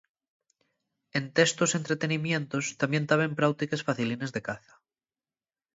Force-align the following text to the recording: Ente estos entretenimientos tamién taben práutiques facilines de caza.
Ente 1.19 1.39
estos 1.49 1.71
entretenimientos 1.79 2.63
tamién 2.81 3.05
taben 3.11 3.37
práutiques 3.39 3.85
facilines 3.87 4.33
de 4.35 4.41
caza. 4.47 4.73